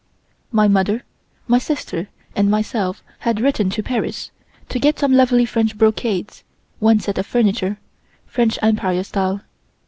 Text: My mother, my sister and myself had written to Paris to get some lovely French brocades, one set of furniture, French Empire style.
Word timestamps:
My 0.51 0.67
mother, 0.67 1.03
my 1.47 1.59
sister 1.59 2.09
and 2.35 2.49
myself 2.49 3.03
had 3.19 3.39
written 3.39 3.69
to 3.69 3.83
Paris 3.83 4.31
to 4.69 4.79
get 4.79 4.97
some 4.97 5.13
lovely 5.13 5.45
French 5.45 5.77
brocades, 5.77 6.43
one 6.79 6.99
set 6.99 7.19
of 7.19 7.27
furniture, 7.27 7.77
French 8.25 8.57
Empire 8.63 9.03
style. 9.03 9.41